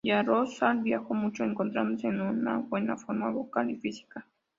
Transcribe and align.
Yaroslav 0.03 0.81
viajó 0.81 1.13
mucho, 1.13 1.43
encontrándose 1.43 2.07
en 2.07 2.21
una 2.21 2.57
buena 2.57 2.97
forma 2.97 3.29
vocal 3.29 3.69
y 3.69 3.75
física. 3.77 4.25